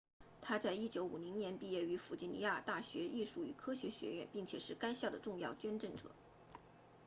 [0.41, 6.05] 他在1950年毕业于弗吉尼亚大学艺术与科学学院并且是该校的重要捐赠者